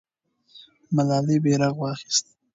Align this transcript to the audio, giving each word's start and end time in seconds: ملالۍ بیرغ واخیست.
ملالۍ 0.95 1.37
بیرغ 1.43 1.73
واخیست. 1.79 2.25